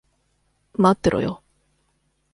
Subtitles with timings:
[0.79, 1.43] 待ってろよ。